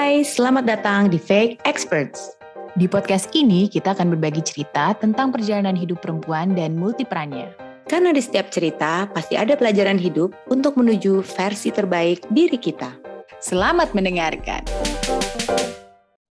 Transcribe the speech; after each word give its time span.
Hai, 0.00 0.24
selamat 0.24 0.64
datang 0.64 1.12
di 1.12 1.20
Fake 1.20 1.60
Experts. 1.68 2.32
Di 2.72 2.88
podcast 2.88 3.28
ini 3.36 3.68
kita 3.68 3.92
akan 3.92 4.16
berbagi 4.16 4.40
cerita 4.40 4.96
tentang 4.96 5.28
perjalanan 5.28 5.76
hidup 5.76 6.00
perempuan 6.00 6.56
dan 6.56 6.72
multiperannya. 6.72 7.52
Karena 7.84 8.08
di 8.08 8.24
setiap 8.24 8.48
cerita 8.48 9.04
pasti 9.12 9.36
ada 9.36 9.60
pelajaran 9.60 10.00
hidup 10.00 10.32
untuk 10.48 10.80
menuju 10.80 11.20
versi 11.20 11.68
terbaik 11.68 12.24
diri 12.32 12.56
kita. 12.56 12.96
Selamat 13.44 13.92
mendengarkan. 13.92 14.64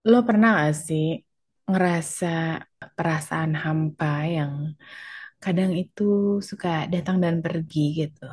Lo 0.07 0.23
pernah 0.23 0.71
gak 0.71 0.79
sih 0.87 1.19
ngerasa 1.67 2.63
perasaan 2.95 3.59
hampa 3.59 4.31
yang 4.31 4.79
kadang 5.43 5.75
itu 5.75 6.39
suka 6.39 6.87
datang 6.87 7.19
dan 7.19 7.43
pergi 7.43 8.07
gitu? 8.07 8.31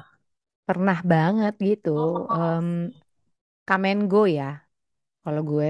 Pernah 0.69 1.01
banget 1.01 1.57
gitu. 1.57 2.29
Um, 2.29 2.93
come 3.65 3.89
and 3.89 4.05
go 4.05 4.29
ya, 4.29 4.62
kalau 5.25 5.41
gue. 5.51 5.67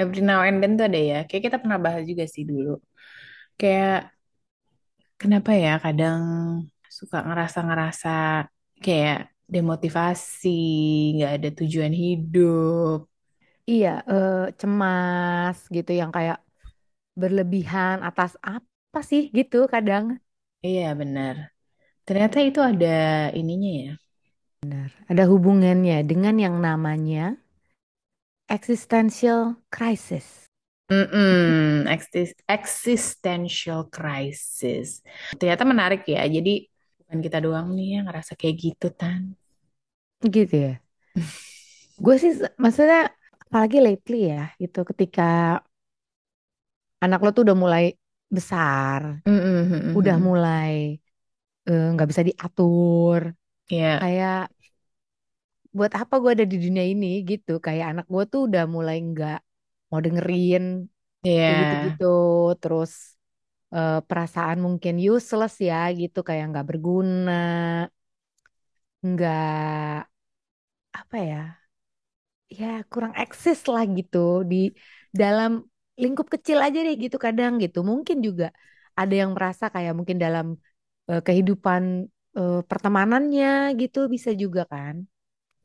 Every 0.00 0.20
now 0.28 0.40
and 0.48 0.58
then 0.62 0.72
tuh 0.78 0.86
ada 0.90 1.00
ya. 1.10 1.16
Kayak 1.28 1.42
kita 1.46 1.56
pernah 1.62 1.78
bahas 1.84 2.02
juga 2.10 2.24
sih 2.34 2.44
dulu. 2.50 2.70
Kayak 3.60 4.14
kenapa 5.20 5.50
ya 5.64 5.70
kadang 5.84 6.20
suka 6.98 7.16
ngerasa-ngerasa 7.26 8.08
kayak 8.84 9.16
demotivasi, 9.54 10.48
nggak 11.14 11.30
ada 11.36 11.48
tujuan 11.58 11.92
hidup. 12.02 12.96
Iya, 13.70 13.88
eh, 14.10 14.32
cemas 14.60 15.56
gitu 15.76 15.90
yang 16.00 16.10
kayak 16.16 16.36
berlebihan 17.20 17.96
atas 18.08 18.32
apa 18.52 19.00
sih 19.10 19.22
gitu 19.38 19.56
kadang. 19.74 20.04
Iya 20.66 20.84
benar. 21.00 21.34
Ternyata 22.06 22.38
itu 22.48 22.60
ada 22.70 22.86
ininya 23.40 23.70
ya. 23.82 23.90
Ada 25.12 25.24
hubungannya 25.32 25.98
dengan 26.10 26.34
yang 26.44 26.56
namanya 26.60 27.36
existential 28.48 29.56
crisis. 29.70 30.46
Mm-mm, 30.92 31.88
exis- 31.88 32.36
existential 32.56 33.88
crisis. 33.88 35.00
Ternyata 35.38 35.64
menarik 35.64 36.04
ya. 36.04 36.20
Jadi 36.28 36.68
bukan 37.00 37.18
kita 37.24 37.38
doang 37.44 37.66
nih 37.76 37.86
yang 38.00 38.04
ngerasa 38.08 38.32
kayak 38.36 38.56
gitu, 38.64 38.86
Tan. 38.92 39.22
Gitu 40.34 40.56
ya. 40.56 40.72
gue 42.04 42.14
sih 42.22 42.32
maksudnya 42.62 42.98
apalagi 43.44 43.76
lately 43.86 44.16
ya 44.32 44.40
gitu 44.62 44.78
ketika 44.90 45.22
anak 47.04 47.18
lo 47.24 47.28
tuh 47.36 47.42
udah 47.46 47.56
mulai 47.64 47.84
besar, 48.36 49.02
Mm-mm, 49.26 49.98
udah 49.98 50.16
mulai 50.28 50.72
eh, 51.68 51.84
nggak 51.94 52.08
bisa 52.10 52.22
diatur, 52.28 53.22
Iya, 53.72 53.86
kayak 54.00 54.34
buat 55.76 55.92
apa 56.00 56.14
gue 56.22 56.30
ada 56.34 56.46
di 56.52 56.56
dunia 56.64 56.84
ini? 56.92 57.06
Gitu. 57.30 57.50
Kayak 57.66 57.86
anak 57.92 58.06
gue 58.14 58.22
tuh 58.32 58.40
udah 58.48 58.62
mulai 58.76 58.96
nggak 59.08 59.36
mau 59.90 60.00
dengerin 60.06 60.62
iya, 61.26 61.44
kayak 61.44 61.56
gitu-gitu. 61.62 62.04
Terus 62.60 62.92
eh, 63.76 63.94
perasaan 64.08 64.58
mungkin 64.66 64.94
useless 65.12 65.54
ya 65.68 65.76
gitu. 66.00 66.18
Kayak 66.28 66.44
nggak 66.50 66.66
berguna 66.70 67.32
nggak 69.10 70.08
apa 71.00 71.16
ya 71.30 71.40
ya 72.58 72.66
kurang 72.92 73.12
eksis 73.22 73.58
lah 73.72 73.82
gitu. 73.98 74.18
Di 74.50 74.56
dalam 75.20 75.50
lingkup 76.02 76.26
kecil 76.34 76.58
aja 76.64 76.78
deh 76.86 76.94
gitu 77.04 77.16
kadang 77.26 77.52
gitu. 77.62 77.78
Mungkin 77.90 78.16
juga 78.26 78.44
ada 79.00 79.14
yang 79.20 79.30
merasa 79.36 79.64
kayak 79.74 79.92
mungkin 79.98 80.18
dalam 80.24 80.46
eh, 81.10 81.20
kehidupan 81.26 81.82
eh, 82.38 82.56
pertemanannya 82.70 83.46
gitu 83.80 83.98
bisa 84.14 84.30
juga 84.42 84.60
kan 84.72 84.94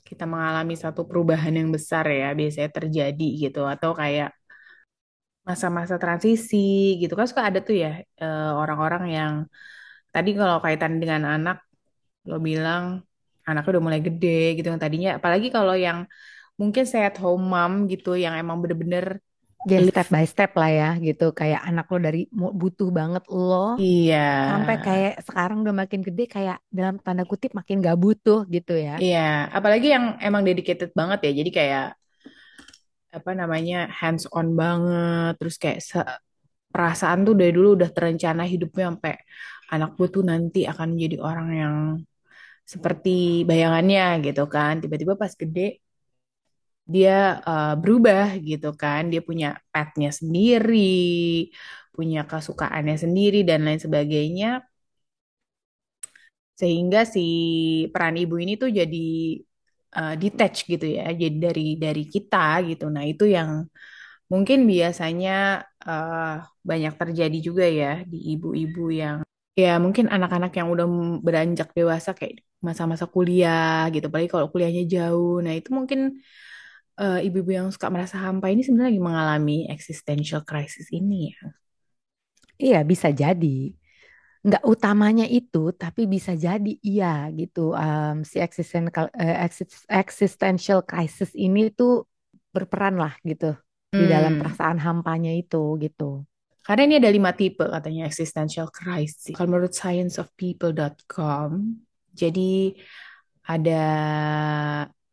kita 0.10 0.24
mengalami 0.34 0.74
satu 0.84 1.02
perubahan 1.10 1.54
yang 1.60 1.70
besar 1.76 2.04
ya, 2.20 2.26
biasanya 2.40 2.70
terjadi 2.78 3.26
gitu. 3.44 3.60
Atau 3.74 3.92
kayak 4.02 4.30
masa-masa 5.48 5.96
transisi 6.04 6.56
gitu 7.02 7.14
kan 7.18 7.26
suka 7.32 7.44
ada 7.50 7.60
tuh 7.68 7.76
ya 7.84 7.90
eh, 8.22 8.50
orang-orang 8.62 9.04
yang 9.18 9.34
tadi 10.14 10.30
kalau 10.40 10.58
kaitan 10.64 10.94
dengan 11.02 11.22
anak, 11.34 11.58
lo 12.30 12.36
bilang 12.50 12.84
anaknya 13.48 13.70
udah 13.74 13.86
mulai 13.88 14.02
gede 14.08 14.30
gitu 14.58 14.68
yang 14.72 14.82
tadinya, 14.86 15.10
apalagi 15.20 15.48
kalau 15.56 15.76
yang 15.86 16.00
mungkin 16.62 16.84
stay 16.90 17.04
at 17.10 17.18
home 17.24 17.46
mom 17.54 17.74
gitu, 17.92 18.10
yang 18.24 18.34
emang 18.42 18.58
bener-bener 18.64 19.06
live 19.68 19.88
step 19.92 20.08
by 20.14 20.24
step 20.24 20.52
lah 20.56 20.70
ya 20.72 20.90
gitu 21.04 21.24
kayak 21.36 21.62
anak 21.68 21.86
lo 21.92 21.98
dari 22.00 22.20
butuh 22.32 22.90
banget 22.96 23.24
lo 23.28 23.76
Iya, 23.80 24.16
sampai 24.50 24.76
kayak 24.86 25.14
sekarang 25.28 25.58
udah 25.64 25.76
makin 25.82 26.02
gede 26.08 26.24
kayak 26.36 26.58
dalam 26.72 26.96
tanda 27.04 27.24
kutip 27.28 27.52
makin 27.60 27.84
gak 27.86 28.00
butuh 28.00 28.40
gitu 28.56 28.74
ya 28.76 28.98
iya. 29.04 29.20
Apalagi 29.58 29.88
yang 29.96 30.06
emang 30.28 30.42
dedicated 30.48 30.90
banget 31.00 31.20
ya. 31.26 31.32
Jadi 31.40 31.50
kayak 31.58 31.86
apa 33.18 33.32
namanya 33.40 33.76
hands 34.00 34.24
on 34.38 34.48
banget. 34.62 35.32
Terus 35.40 35.56
kayak 35.62 35.80
perasaan 36.74 37.20
tuh 37.28 37.34
dari 37.40 37.52
dulu 37.58 37.70
udah 37.78 37.90
terencana 37.96 38.44
hidupnya 38.54 38.84
sampai 38.94 39.14
anak 39.74 39.90
gue 39.98 40.08
tuh 40.16 40.24
nanti 40.32 40.60
akan 40.72 40.88
menjadi 40.94 41.18
orang 41.28 41.48
yang 41.62 41.76
seperti 42.74 43.10
bayangannya 43.50 44.04
gitu 44.26 44.44
kan. 44.56 44.74
Tiba-tiba 44.82 45.14
pas 45.22 45.34
gede 45.42 45.62
dia 46.94 47.12
eh, 47.50 47.74
berubah 47.82 48.24
gitu 48.48 48.68
kan. 48.82 49.02
Dia 49.12 49.22
punya 49.30 49.48
petnya 49.74 50.10
sendiri, 50.20 50.78
punya 51.96 52.20
kesukaannya 52.30 52.96
sendiri 53.04 53.38
dan 53.50 53.60
lain 53.66 53.82
sebagainya. 53.86 54.48
sehingga 56.60 57.00
si 57.14 57.20
peran 57.94 58.16
ibu 58.22 58.36
ini 58.44 58.54
tuh 58.62 58.70
jadi 58.80 58.98
uh, 59.98 60.14
detach 60.22 60.56
gitu 60.72 60.86
ya 60.98 61.04
jadi 61.22 61.36
dari 61.46 61.62
dari 61.84 62.02
kita 62.14 62.38
gitu 62.70 62.84
nah 62.96 63.04
itu 63.12 63.24
yang 63.38 63.50
mungkin 64.32 64.60
biasanya 64.72 65.32
uh, 65.88 66.44
banyak 66.70 66.94
terjadi 67.02 67.38
juga 67.48 67.66
ya 67.82 67.88
di 68.12 68.18
ibu-ibu 68.36 68.82
yang 69.02 69.18
ya 69.62 69.70
mungkin 69.84 70.06
anak-anak 70.16 70.52
yang 70.60 70.68
udah 70.74 70.88
beranjak 71.26 71.70
dewasa 71.78 72.10
kayak 72.20 72.36
masa-masa 72.68 73.06
kuliah 73.16 73.88
gitu 73.94 74.06
apalagi 74.10 74.30
kalau 74.36 74.48
kuliahnya 74.54 74.84
jauh 74.96 75.34
nah 75.46 75.54
itu 75.60 75.70
mungkin 75.78 76.00
uh, 77.02 77.20
ibu-ibu 77.26 77.52
yang 77.58 77.68
suka 77.76 77.88
merasa 77.94 78.16
hampa 78.26 78.48
ini 78.54 78.62
sebenarnya 78.66 78.90
lagi 78.94 79.04
mengalami 79.10 79.58
existential 79.74 80.42
crisis 80.50 80.88
ini 80.94 81.34
ya 81.34 81.50
iya 82.66 82.80
bisa 82.90 83.10
jadi 83.22 83.48
nggak 84.48 84.64
utamanya 84.74 85.26
itu 85.28 85.60
tapi 85.76 86.02
bisa 86.16 86.32
jadi 86.46 86.72
iya 86.90 87.28
gitu 87.40 87.60
Em, 87.76 88.24
si 88.32 88.38
existential 88.40 89.06
exis- 89.46 89.88
existential 89.92 90.80
crisis 90.90 91.32
ini 91.36 91.60
tuh 91.80 92.08
berperan 92.56 92.96
lah 93.04 93.14
gitu 93.30 93.46
di 94.00 94.06
dalam 94.14 94.34
Hmm. 94.34 94.40
perasaan 94.40 94.80
hampanya 94.88 95.32
itu 95.42 95.58
gitu 95.84 96.24
Karena 96.66 96.82
ini 96.86 96.96
ada 97.02 97.10
lima 97.10 97.32
tipe 97.34 97.66
katanya 97.66 98.06
existential 98.06 98.68
crisis. 98.70 99.34
Kalau 99.34 99.50
menurut 99.50 99.74
scienceofpeople.com, 99.74 101.50
jadi 102.14 102.78
ada 103.50 103.82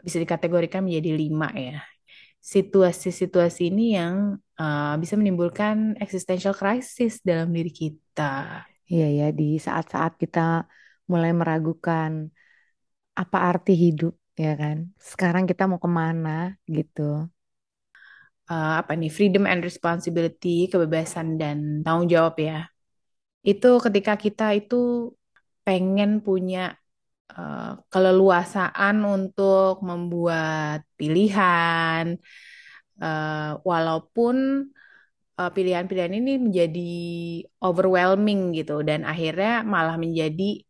bisa 0.07 0.23
dikategorikan 0.23 0.87
menjadi 0.87 1.11
lima 1.19 1.51
ya. 1.51 1.83
Situasi-situasi 2.39 3.75
ini 3.75 3.99
yang 3.99 4.39
uh, 4.63 4.95
bisa 5.03 5.19
menimbulkan 5.19 5.99
existential 5.99 6.55
crisis 6.55 7.19
dalam 7.27 7.51
diri 7.51 7.75
kita. 7.75 8.63
iya 8.87 9.07
ya 9.19 9.27
di 9.35 9.59
saat-saat 9.59 10.15
kita 10.23 10.63
mulai 11.11 11.35
meragukan 11.35 12.31
apa 13.19 13.39
arti 13.51 13.73
hidup 13.75 14.15
ya 14.37 14.53
kan 14.61 14.77
sekarang 15.01 15.45
kita 15.51 15.63
mau 15.71 15.81
ke 15.85 15.91
mana 15.91 16.55
gitu 16.77 17.27
Uh, 18.47 18.79
apa 18.79 18.95
nih 18.95 19.11
freedom 19.11 19.43
and 19.43 19.67
responsibility, 19.67 20.71
kebebasan 20.71 21.35
dan 21.35 21.83
tanggung 21.83 22.07
jawab 22.07 22.39
ya. 22.39 22.71
Itu 23.43 23.83
ketika 23.83 24.15
kita 24.15 24.55
itu 24.55 25.11
pengen 25.67 26.23
punya 26.23 26.79
uh, 27.33 27.81
keleluasaan 27.93 28.97
untuk 29.03 29.83
membuat 29.83 30.87
pilihan, 30.99 32.17
uh, 33.03 33.59
walaupun 33.67 34.67
uh, 35.41 35.51
pilihan-pilihan 35.57 36.13
ini 36.19 36.33
menjadi 36.41 36.95
overwhelming 37.63 38.55
gitu, 38.59 38.83
dan 38.87 39.05
akhirnya 39.05 39.65
malah 39.67 39.97
menjadi 39.99 40.63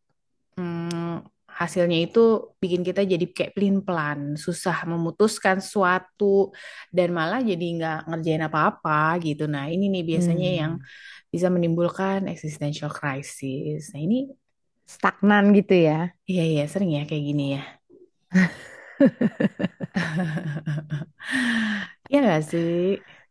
mm, 0.59 1.25
hasilnya 1.57 1.99
itu 2.05 2.53
bikin 2.61 2.85
kita 2.85 3.01
jadi 3.09 3.25
kayak 3.33 3.53
pelin-pelan, 3.57 4.37
susah 4.37 4.85
memutuskan 4.85 5.57
sesuatu, 5.65 6.53
dan 6.93 7.09
malah 7.17 7.41
jadi 7.41 7.65
nggak 7.77 7.99
ngerjain 8.13 8.45
apa-apa 8.45 9.17
gitu. 9.25 9.49
Nah 9.49 9.65
ini 9.73 9.89
nih 9.89 10.05
biasanya 10.05 10.51
yang 10.61 10.73
Hmm, 10.73 10.87
bisa 11.33 11.49
menimbulkan 11.49 12.29
existential 12.29 12.93
crisis. 12.93 13.93
Nah 13.93 14.01
ini 14.05 14.29
stagnan 14.95 15.45
gitu 15.57 15.75
ya 15.89 15.97
iya 16.31 16.43
iya 16.51 16.63
sering 16.73 16.91
ya 16.97 17.01
kayak 17.09 17.25
gini 17.29 17.43
ya. 17.55 17.61
Iya 22.11 22.19
gak 22.31 22.41
sih? 22.51 22.67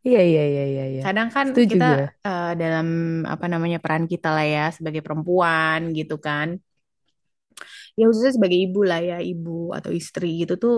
iya 0.06 0.20
iya 0.30 0.42
iya 0.52 0.62
iya 0.72 0.84
iya 0.94 1.04
Kadang 1.04 1.30
kan 1.36 1.48
setuju 1.48 1.74
kita 1.74 1.86
gue 1.88 2.02
eh, 2.26 2.46
dalam 2.62 2.88
apa 3.34 3.46
namanya 3.54 3.78
peran 3.84 4.06
kita 4.12 4.28
lah 4.36 4.46
ya 4.56 4.62
sebagai 4.78 5.02
perempuan 5.06 5.82
gitu 5.98 6.16
kan. 6.26 6.48
Ya 7.98 8.04
khususnya 8.08 8.34
sebagai 8.38 8.60
ibu 8.66 8.80
lah 8.90 9.00
ya, 9.10 9.16
ibu 9.32 9.52
atau 9.78 9.92
istri 10.00 10.28
gitu 10.44 10.54
tuh 10.64 10.74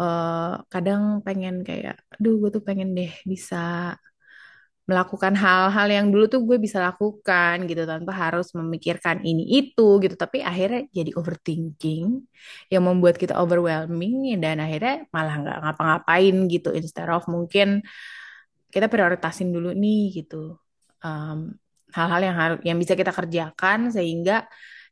eh, 0.00 0.52
kadang 0.72 1.02
pengen 1.26 1.54
kayak, 1.68 1.94
aduh 2.14 2.32
gue 2.40 2.50
tuh 2.56 2.62
pengen 2.68 2.88
deh 2.98 3.10
bisa 3.32 3.56
melakukan 4.88 5.36
hal-hal 5.36 5.88
yang 5.92 6.06
dulu 6.08 6.24
tuh 6.32 6.40
gue 6.48 6.56
bisa 6.56 6.80
lakukan 6.80 7.68
gitu 7.68 7.84
tanpa 7.84 8.12
harus 8.16 8.48
memikirkan 8.56 9.20
ini 9.20 9.44
itu 9.60 10.00
gitu. 10.00 10.16
Tapi 10.16 10.40
akhirnya 10.40 10.88
jadi 10.88 11.12
overthinking 11.12 12.24
yang 12.72 12.82
membuat 12.88 13.20
kita 13.20 13.36
overwhelming 13.36 14.40
dan 14.40 14.64
akhirnya 14.64 15.04
malah 15.12 15.34
nggak 15.44 15.58
ngapa-ngapain 15.60 16.36
gitu. 16.48 16.72
Instead 16.72 17.12
of 17.12 17.28
mungkin 17.28 17.84
kita 18.72 18.88
prioritasin 18.88 19.52
dulu 19.52 19.76
nih 19.76 20.24
gitu 20.24 20.56
um, 21.04 21.52
hal-hal 21.92 22.20
yang 22.20 22.36
harus 22.36 22.58
yang 22.64 22.76
bisa 22.76 22.92
kita 22.92 23.12
kerjakan 23.12 23.88
sehingga 23.88 24.44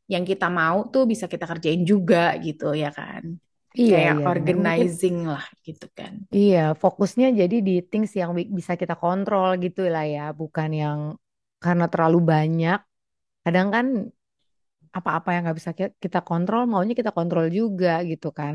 yang 0.07 0.23
kita 0.23 0.47
mau 0.47 0.87
tuh 0.87 1.03
bisa 1.05 1.27
kita 1.27 1.45
kerjain 1.45 1.83
juga 1.83 2.33
gitu 2.39 2.73
ya 2.73 2.89
kan 2.89 3.37
Iya, 3.79 3.97
kayak 3.97 4.15
iya 4.15 4.25
benar. 4.35 4.53
Mungkin 4.65 4.87
organizing 4.87 5.15
lah 5.33 5.45
gitu 5.67 5.85
kan 5.97 6.13
iya, 6.35 6.57
fokusnya 6.81 7.25
jadi 7.39 7.55
di 7.67 7.71
things 7.89 8.11
yang 8.21 8.31
bi- 8.37 8.51
bisa 8.59 8.73
kita 8.81 8.93
kontrol 9.03 9.49
gitu 9.63 9.79
lah 9.93 10.03
ya, 10.15 10.21
bukan 10.39 10.69
yang 10.81 10.99
karena 11.63 11.85
terlalu 11.91 12.17
banyak. 12.31 12.77
Kadang 13.45 13.67
kan 13.75 13.85
apa-apa 14.97 15.27
yang 15.33 15.41
nggak 15.45 15.57
bisa 15.59 15.71
ki- 15.77 15.95
kita 16.03 16.19
kontrol, 16.29 16.61
maunya 16.71 16.93
kita 16.99 17.11
kontrol 17.17 17.45
juga 17.59 17.89
gitu 18.09 18.27
kan. 18.39 18.53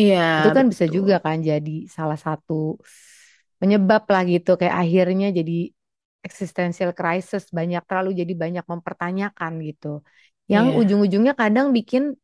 iya 0.00 0.16
Itu 0.38 0.48
kan 0.56 0.64
bisa 0.72 0.86
betul 0.88 0.96
juga 0.96 1.14
kan 1.26 1.38
jadi 1.50 1.72
salah 1.96 2.18
satu 2.26 2.54
penyebab 3.60 4.02
lah 4.12 4.22
gitu, 4.32 4.50
kayak 4.60 4.76
akhirnya 4.82 5.26
jadi 5.38 5.70
existential 6.26 6.90
crisis, 6.98 7.42
banyak 7.58 7.82
terlalu 7.88 8.10
jadi 8.20 8.32
banyak 8.42 8.64
mempertanyakan 8.72 9.52
gitu. 9.68 10.00
Yang 10.52 10.66
iya 10.66 10.78
ujung-ujungnya 10.80 11.32
kadang 11.36 11.66
bikin 11.76 12.16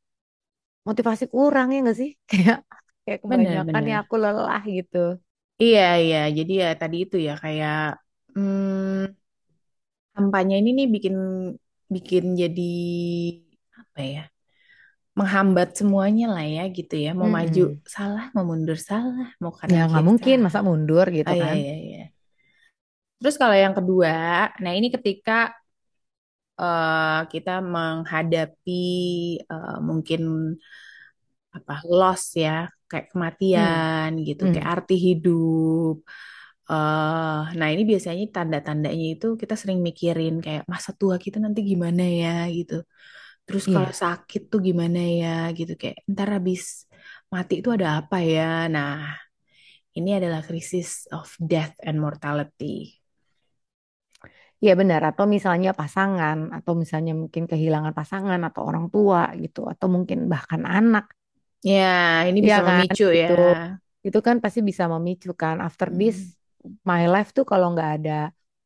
motivasi 0.89 1.25
kurang 1.35 1.67
ya 1.75 1.79
nggak 1.85 1.99
sih? 2.01 2.11
Kayak 2.31 2.59
kayak 3.05 3.21
kebanyakan 3.25 3.83
ya 3.91 3.95
aku 4.03 4.15
lelah 4.23 4.63
gitu. 4.77 4.97
Iya, 5.63 5.81
iya. 6.03 6.17
Jadi 6.37 6.53
ya 6.63 6.67
tadi 6.81 6.97
itu 7.05 7.17
ya 7.27 7.33
kayak 7.45 7.75
hmm, 8.35 9.05
kampanye 10.15 10.55
ini 10.61 10.71
nih 10.79 10.87
bikin 10.95 11.15
bikin 11.95 12.25
jadi 12.41 12.63
apa 13.81 14.01
ya? 14.15 14.21
Menghambat 15.19 15.69
semuanya 15.79 16.25
lah 16.35 16.45
ya 16.57 16.63
gitu 16.77 16.95
ya. 17.05 17.11
Mau 17.21 17.31
maju 17.39 17.61
Mm-mm. 17.61 17.81
salah, 17.97 18.25
mau 18.35 18.45
mundur 18.51 18.79
salah, 18.91 19.27
mau 19.43 19.53
Ya 19.73 19.81
kanan 19.85 19.87
nggak 19.91 20.05
mungkin 20.09 20.37
masa 20.45 20.61
mundur 20.69 21.07
gitu 21.19 21.33
Oh 21.33 21.35
iya 21.41 21.53
kan. 21.53 21.59
iya 21.61 21.75
iya. 21.87 21.99
Terus 23.21 23.37
kalau 23.41 23.57
yang 23.65 23.75
kedua, 23.77 24.13
nah 24.63 24.73
ini 24.79 24.89
ketika 24.95 25.53
eh, 26.61 27.19
kita 27.33 27.51
menghadapi 27.75 28.73
eh, 29.53 29.77
mungkin 29.89 30.21
apa 31.57 31.73
loss 31.99 32.23
ya, 32.45 32.51
kayak 32.89 33.07
Hmm. 33.55 33.81
kematian 33.91 34.09
gitu, 34.27 34.43
kayak 34.53 34.67
Hmm. 34.67 34.75
arti 34.75 34.95
hidup. 35.09 35.95
eh 36.73 37.39
nah 37.59 37.69
ini 37.73 37.83
biasanya 37.91 38.23
tanda-tandanya 38.37 39.05
itu 39.15 39.27
kita 39.43 39.55
sering 39.61 39.79
mikirin 39.89 40.35
kayak 40.45 40.63
masa 40.73 40.91
tua 41.01 41.17
kita 41.25 41.37
nanti 41.45 41.61
gimana 41.73 42.03
ya 42.23 42.31
gitu. 42.57 42.75
Terus 43.47 43.65
kalau 43.75 43.91
Iya. 43.91 44.01
sakit 44.03 44.43
tuh 44.53 44.61
gimana 44.69 44.99
ya 45.21 45.29
gitu 45.59 45.73
kayak 45.83 45.97
ntar 46.13 46.29
habis 46.37 46.63
mati 47.35 47.55
itu 47.61 47.69
ada 47.77 47.89
apa 48.01 48.17
ya. 48.35 48.43
Nah, 48.75 48.91
ini 49.99 50.11
adalah 50.19 50.41
krisis 50.47 51.07
of 51.15 51.35
death 51.43 51.75
and 51.87 51.99
mortality. 51.99 53.00
Iya 54.63 54.73
benar 54.81 55.01
atau 55.11 55.25
misalnya 55.35 55.71
pasangan 55.81 56.37
atau 56.57 56.73
misalnya 56.83 57.13
mungkin 57.23 57.45
kehilangan 57.51 57.93
pasangan 57.99 58.41
atau 58.49 58.63
orang 58.69 58.87
tua 58.95 59.21
gitu 59.43 59.61
atau 59.73 59.87
mungkin 59.95 60.19
bahkan 60.33 60.63
anak 60.77 61.05
Ya, 61.71 61.85
ini 62.29 62.39
ya 62.49 62.49
bisa 62.49 62.61
kan 62.69 62.87
memicu 62.89 63.05
ya. 63.23 63.27
gitu 63.27 63.33
itu 64.07 64.19
kan 64.27 64.37
pasti 64.45 64.61
bisa 64.69 64.85
memicu 64.93 65.29
kan 65.43 65.57
after 65.67 65.89
this 66.01 66.17
Hmm. 66.17 66.33
my 66.89 67.03
life 67.13 67.29
tuh 67.37 67.45
kalau 67.51 67.67
nggak 67.75 67.91
ada 68.01 68.11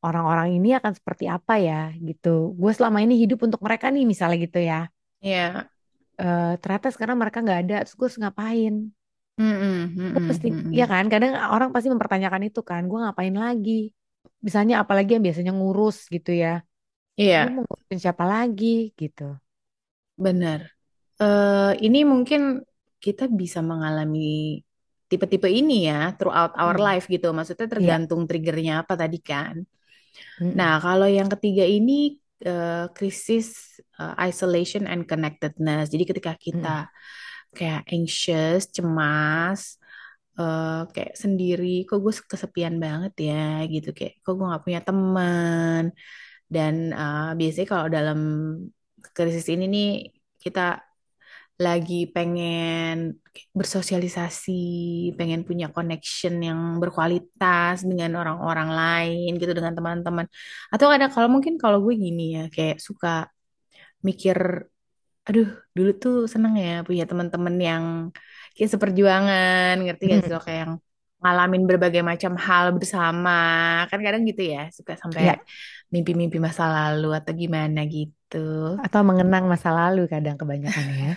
orang-orang 0.06 0.48
ini 0.56 0.68
akan 0.78 0.92
seperti 0.98 1.24
apa 1.36 1.52
ya 1.66 1.74
gitu 2.08 2.28
gue 2.60 2.70
selama 2.76 2.98
ini 3.04 3.14
hidup 3.22 3.38
untuk 3.46 3.60
mereka 3.66 3.86
nih 3.94 4.04
misalnya 4.12 4.36
gitu 4.46 4.58
ya 4.70 4.76
Ya. 5.20 5.70
Eh 6.24 6.52
ternyata 6.62 6.88
sekarang 6.94 7.16
mereka 7.22 7.38
nggak 7.44 7.60
ada 7.62 7.74
terus 7.82 7.94
gue 7.98 8.06
harus 8.08 8.20
ngapain 8.22 8.74
Hmm, 9.38 9.52
hmm, 9.60 9.84
gue 10.14 10.22
hmm, 10.22 10.28
pasti 10.28 10.46
hmm, 10.46 10.60
ya 10.78 10.84
hmm. 10.84 10.90
kan 10.92 11.04
kadang 11.12 11.32
orang 11.54 11.70
pasti 11.74 11.88
mempertanyakan 11.92 12.42
itu 12.48 12.60
kan 12.70 12.82
gue 12.90 12.98
ngapain 13.02 13.34
lagi 13.44 13.70
misalnya 14.46 14.74
apalagi 14.82 15.10
yang 15.14 15.24
biasanya 15.26 15.52
ngurus 15.58 15.96
gitu 16.14 16.30
ya 16.44 16.48
Iya, 17.20 17.38
mau 17.40 17.62
ngurusin 17.64 17.98
siapa 18.04 18.24
lagi 18.34 18.66
gitu 19.00 19.22
benar. 20.24 20.60
Eh, 21.22 21.72
ini 21.86 21.98
mungkin 22.12 22.40
kita 23.04 23.24
bisa 23.40 23.60
mengalami 23.70 24.18
tipe-tipe 25.10 25.48
ini 25.60 25.74
ya 25.90 25.94
throughout 26.18 26.52
our 26.62 26.76
Hmm. 26.76 26.88
life 26.88 27.04
gitu. 27.14 27.26
Maksudnya 27.36 27.66
Iya. 27.78 27.98
tergantung 27.98 28.20
triggernya 28.28 28.72
apa 28.82 28.94
tadi 29.02 29.18
kan. 29.30 29.56
Mm-mm. 30.40 30.54
Nah, 30.58 30.72
kalau 30.84 31.06
yang 31.10 31.28
ketiga 31.32 31.64
ini 31.66 31.92
eh, 32.46 32.86
krisis 32.96 33.48
eh, 34.00 34.14
isolation 34.30 34.84
and 34.90 35.02
connectedness. 35.10 35.90
Jadi 35.92 36.04
ketika 36.10 36.32
kita 36.38 36.68
Mm-mm. 36.68 36.86
kayak 37.56 37.82
anxious, 37.94 38.68
cemas, 38.74 39.78
eh, 40.40 40.80
kayak 40.94 41.14
sendiri, 41.22 41.66
kok 41.88 41.98
gue 42.04 42.12
kesepian 42.32 42.74
banget 42.84 43.12
ya 43.28 43.34
gitu. 43.72 43.88
Kayak 43.96 44.12
kok 44.24 44.32
gue 44.38 44.46
nggak 44.50 44.64
punya 44.66 44.80
teman. 44.88 45.82
Dan 46.54 46.74
eh, 47.00 47.30
biasanya 47.38 47.66
kalau 47.72 47.86
dalam 47.96 48.18
krisis 49.16 49.46
ini 49.54 49.64
nih 49.74 49.86
kita 50.42 50.60
lagi 51.66 51.94
pengen 52.14 53.14
bersosialisasi, 53.58 54.50
pengen 55.18 55.40
punya 55.48 55.66
connection 55.70 56.34
yang 56.42 56.60
berkualitas 56.82 57.86
dengan 57.90 58.10
orang-orang 58.20 58.68
lain 58.80 59.30
gitu, 59.40 59.52
dengan 59.58 59.74
teman-teman. 59.78 60.26
Atau 60.74 60.88
ada 60.94 61.06
kalau 61.14 61.28
mungkin 61.34 61.54
kalau 61.62 61.78
gue 61.86 61.94
gini 62.04 62.22
ya, 62.36 62.42
kayak 62.54 62.82
suka 62.82 63.30
mikir, 64.06 64.38
aduh 65.28 65.48
dulu 65.76 65.90
tuh 66.02 66.14
seneng 66.32 66.54
ya 66.64 66.70
punya 66.88 67.04
teman-teman 67.10 67.54
yang 67.68 67.84
kayak 68.54 68.70
seperjuangan, 68.74 69.72
ngerti 69.84 70.02
gak 70.12 70.20
sih 70.24 70.30
Mm. 70.30 70.34
lo 70.34 70.40
kayak 70.46 70.60
yang 70.64 70.74
ngalamin 71.22 71.62
berbagai 71.68 72.02
macam 72.10 72.32
hal 72.46 72.64
bersama. 72.76 73.30
Kan 73.90 73.98
kadang 74.06 74.22
gitu 74.30 74.42
ya, 74.54 74.60
suka 74.76 74.92
sampai 75.02 75.22
Ya, 75.28 75.34
mimpi-mimpi 75.94 76.38
masa 76.46 76.64
lalu 76.74 77.06
atau 77.18 77.32
gimana 77.42 77.80
gitu. 77.94 78.36
atau 78.84 79.00
mengenang 79.08 79.44
masa 79.52 79.70
lalu 79.78 80.00
kadang 80.12 80.36
kebanyakan 80.40 80.86
ya. 81.02 81.10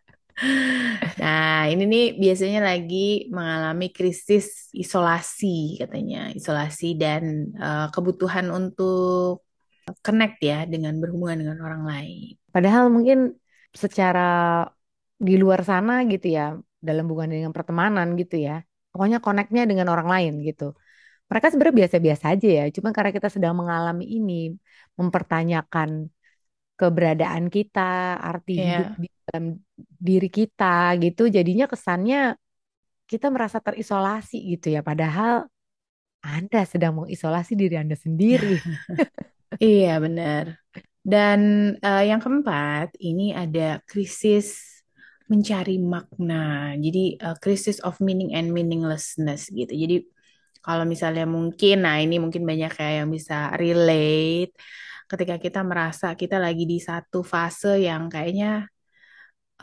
Nah, 1.21 1.69
ini 1.71 1.83
nih 1.91 2.03
biasanya 2.21 2.59
lagi 2.69 2.97
mengalami 3.35 3.85
krisis 3.95 4.45
isolasi 4.73 5.77
katanya, 5.81 6.17
isolasi 6.37 6.85
dan 7.01 7.23
eh, 7.55 7.85
kebutuhan 7.93 8.47
untuk 8.51 9.45
connect 10.05 10.35
ya 10.49 10.65
dengan 10.73 10.93
berhubungan 11.01 11.37
dengan 11.41 11.59
orang 11.65 11.83
lain. 11.91 12.33
Padahal 12.53 12.87
mungkin 12.95 13.35
secara 13.73 14.21
di 15.27 15.33
luar 15.41 15.61
sana 15.69 16.03
gitu 16.11 16.27
ya, 16.37 16.43
dalam 16.87 17.03
hubungan 17.07 17.31
dengan 17.35 17.51
pertemanan 17.55 18.07
gitu 18.19 18.35
ya, 18.47 18.61
pokoknya 18.91 19.17
connectnya 19.25 19.63
dengan 19.69 19.87
orang 19.93 20.07
lain 20.13 20.33
gitu. 20.47 20.75
Mereka 21.31 21.47
sebenarnya 21.49 21.77
biasa-biasa 21.81 22.25
aja 22.35 22.47
ya, 22.59 22.63
cuma 22.75 22.89
karena 22.95 23.11
kita 23.15 23.29
sedang 23.31 23.55
mengalami 23.55 24.05
ini, 24.05 24.33
mempertanyakan 24.99 26.11
keberadaan 26.77 27.47
kita, 27.47 28.19
arti 28.19 28.53
hidup 28.59 28.87
Ya, 28.87 28.99
di 28.99 29.07
dalam 29.25 29.45
diri 29.79 30.27
kita 30.27 30.93
gitu, 30.99 31.31
jadinya 31.31 31.65
kesannya 31.71 32.35
kita 33.07 33.27
merasa 33.31 33.57
terisolasi 33.63 34.37
gitu 34.57 34.67
ya, 34.75 34.81
padahal 34.83 35.47
Anda 36.23 36.63
sedang 36.63 37.03
mengisolasi 37.03 37.55
diri 37.55 37.75
Anda 37.79 37.95
sendiri. 37.99 38.59
iya 39.63 39.99
benar. 39.99 40.59
Dan 41.03 41.39
eh, 41.83 42.03
yang 42.07 42.23
keempat, 42.23 42.95
ini 42.99 43.35
ada 43.35 43.83
krisis 43.83 44.82
mencari 45.31 45.73
makna. 45.93 46.35
Jadi 46.83 46.99
eh, 47.23 47.35
krisis 47.43 47.77
of 47.87 47.95
meaning 48.05 48.31
and 48.37 48.47
meaninglessness 48.55 49.41
gitu. 49.53 49.71
Jadi 49.83 49.95
kalau 50.65 50.83
misalnya 50.93 51.25
mungkin, 51.35 51.75
nah 51.85 51.95
ini 52.03 52.15
mungkin 52.23 52.43
banyak 52.49 52.71
kayak 52.77 52.93
yang 53.03 53.09
bisa 53.17 53.35
relate 53.61 54.51
ketika 55.11 55.35
kita 55.43 55.59
merasa 55.69 56.05
kita 56.21 56.37
lagi 56.45 56.63
di 56.71 56.77
satu 56.79 57.19
fase 57.33 57.83
yang 57.87 58.07
kayaknya 58.13 58.67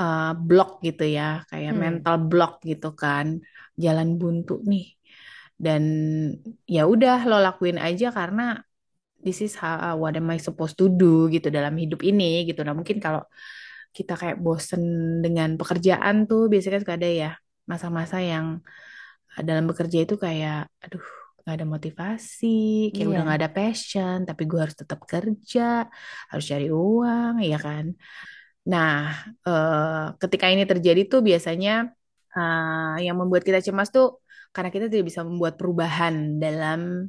eh, 0.00 0.30
block 0.48 0.70
gitu 0.86 1.02
ya, 1.16 1.22
kayak 1.50 1.72
Hmm, 1.72 1.82
mental 1.82 2.16
block 2.30 2.52
gitu 2.70 2.86
kan, 3.02 3.26
jalan 3.84 4.08
buntu 4.20 4.52
nih. 4.70 4.84
Dan 5.64 5.82
ya 6.74 6.80
udah 6.92 7.14
lo 7.28 7.36
lakuin 7.46 7.78
aja 7.86 8.06
karena 8.18 8.42
this 9.24 9.38
is 9.46 9.52
how, 9.62 9.96
what 10.02 10.14
am 10.20 10.28
I 10.34 10.38
supposed 10.48 10.76
to 10.80 10.86
do 11.00 11.28
gitu 11.34 11.48
dalam 11.56 11.74
hidup 11.82 12.00
ini 12.10 12.24
gitu. 12.48 12.60
Nah 12.66 12.74
mungkin 12.78 12.98
kalau 13.04 13.22
kita 13.96 14.12
kayak 14.20 14.36
bosen 14.44 14.82
dengan 15.24 15.58
pekerjaan 15.60 16.30
tuh 16.30 16.46
biasanya 16.50 16.72
kan 16.78 16.82
suka 16.84 16.96
ada 16.98 17.10
ya 17.10 17.30
masa-masa 17.70 18.16
yang 18.22 18.46
eh, 19.36 19.42
dalam 19.48 19.64
bekerja 19.70 19.98
itu 20.06 20.14
kayak 20.14 20.70
aduh 20.84 21.06
nggak 21.40 21.54
ada 21.56 21.66
motivasi 21.66 22.92
kayak 22.92 23.08
udah 23.10 23.22
nggak 23.24 23.38
iya. 23.40 23.46
ada 23.48 23.50
passion 23.56 24.16
tapi 24.28 24.42
gue 24.44 24.60
harus 24.60 24.76
tetap 24.76 25.00
kerja 25.08 25.88
harus 26.30 26.44
cari 26.44 26.68
uang 26.68 27.34
ya 27.42 27.58
kan 27.58 27.96
Nah, 28.68 29.16
eh, 29.48 30.04
ketika 30.20 30.46
ini 30.52 30.62
terjadi 30.68 31.00
tuh 31.08 31.20
biasanya 31.24 31.70
eh, 32.36 32.94
yang 33.06 33.16
membuat 33.20 33.42
kita 33.48 33.60
cemas 33.64 33.88
tuh 33.88 34.20
karena 34.54 34.68
kita 34.74 34.86
tidak 34.92 35.06
bisa 35.08 35.22
membuat 35.24 35.54
perubahan 35.56 36.36
dalam 36.42 37.08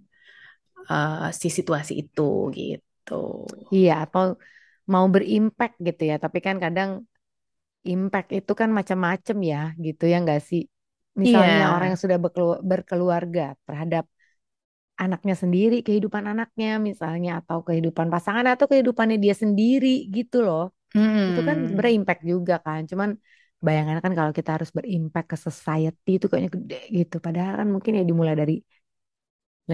eh, 0.88 1.28
si 1.36 1.48
situasi 1.52 2.08
itu 2.08 2.50
gitu. 2.56 3.14
Iya, 3.76 4.08
atau 4.08 4.40
mau 4.94 5.06
berimpact 5.16 5.76
gitu 5.88 6.02
ya. 6.12 6.16
Tapi 6.24 6.38
kan 6.46 6.56
kadang 6.64 6.90
impact 7.94 8.30
itu 8.38 8.52
kan 8.60 8.70
macam-macam 8.78 9.38
ya 9.52 9.58
gitu 9.86 10.04
ya 10.12 10.16
nggak 10.24 10.40
sih? 10.50 10.62
Misalnya 11.22 11.62
orang 11.74 11.88
yang 11.92 12.02
sudah 12.04 12.18
berkelu- 12.24 12.62
berkeluarga 12.72 13.42
terhadap 13.68 14.04
anaknya 15.04 15.36
sendiri, 15.44 15.76
kehidupan 15.88 16.24
anaknya 16.32 16.68
misalnya, 16.90 17.30
atau 17.42 17.58
kehidupan 17.68 18.08
pasangan 18.14 18.46
atau 18.54 18.66
kehidupannya 18.72 19.18
dia 19.26 19.36
sendiri 19.44 19.88
gitu 20.16 20.38
loh. 20.48 20.62
Itu 21.30 21.42
kan 21.48 21.58
hmm, 21.58 21.78
berimpact 21.78 22.22
juga 22.32 22.54
kan. 22.66 22.82
Cuman 22.92 23.10
bayangan 23.66 23.98
kan 24.04 24.12
kalau 24.20 24.32
kita 24.40 24.50
harus 24.58 24.72
berimpact 24.78 25.28
ke 25.34 25.38
society 25.48 26.10
itu 26.18 26.26
kayaknya 26.30 26.52
gede 26.58 26.78
gitu. 26.98 27.16
Padahal 27.26 27.54
kan 27.62 27.68
mungkin 27.76 27.92
ya 28.00 28.04
dimulai 28.10 28.36
dari 28.42 28.54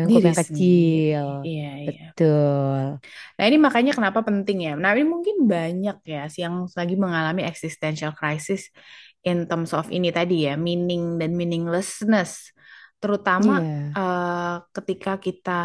lingkup 0.06 0.22
diri 0.22 0.28
yang 0.30 0.40
kecil. 0.42 1.26
Iya, 1.48 1.70
iya. 1.82 2.08
Betul. 2.14 2.84
Nah, 3.38 3.44
ini 3.50 3.58
makanya 3.66 3.92
kenapa 3.98 4.20
penting 4.28 4.58
ya. 4.68 4.72
Nah, 4.82 4.90
ini 4.94 5.06
mungkin 5.08 5.36
banyak 5.54 5.98
ya 6.06 6.22
sih 6.34 6.42
yang 6.46 6.56
lagi 6.80 6.96
mengalami 6.98 7.42
existential 7.48 8.12
crisis 8.14 8.62
in 9.28 9.46
terms 9.50 9.72
of 9.78 9.86
ini 9.94 10.10
tadi 10.14 10.48
ya, 10.48 10.54
meaning 10.58 11.18
dan 11.22 11.32
meaninglessness. 11.40 12.54
Terutama 13.02 13.62
Iya. 13.62 13.94
eh, 13.98 14.56
ketika 14.76 15.12
kita 15.22 15.60